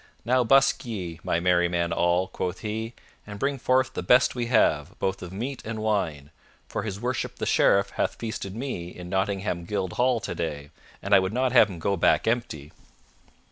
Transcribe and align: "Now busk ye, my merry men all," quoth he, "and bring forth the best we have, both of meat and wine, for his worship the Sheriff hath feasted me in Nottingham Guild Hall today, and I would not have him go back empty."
"Now 0.25 0.43
busk 0.43 0.83
ye, 0.83 1.19
my 1.23 1.39
merry 1.39 1.67
men 1.67 1.93
all," 1.93 2.27
quoth 2.27 2.61
he, 2.61 2.95
"and 3.27 3.37
bring 3.37 3.59
forth 3.59 3.93
the 3.93 4.01
best 4.01 4.33
we 4.33 4.47
have, 4.47 4.97
both 4.97 5.21
of 5.21 5.31
meat 5.31 5.61
and 5.63 5.77
wine, 5.77 6.31
for 6.67 6.81
his 6.81 6.99
worship 6.99 7.35
the 7.35 7.45
Sheriff 7.45 7.91
hath 7.91 8.15
feasted 8.15 8.55
me 8.55 8.87
in 8.89 9.09
Nottingham 9.09 9.65
Guild 9.65 9.93
Hall 9.93 10.19
today, 10.19 10.71
and 11.03 11.13
I 11.13 11.19
would 11.19 11.33
not 11.33 11.51
have 11.51 11.69
him 11.69 11.77
go 11.77 11.97
back 11.97 12.27
empty." 12.27 12.71